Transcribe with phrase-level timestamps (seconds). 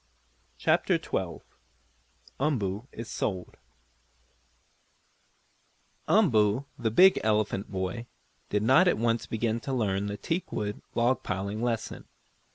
[0.57, 1.41] CHAPTER XII
[2.39, 3.55] UMBOO IS SOLD
[6.07, 8.07] Umboo, the big elephant boy,
[8.49, 12.07] did not at once begin to learn the teakwood log piling lesson.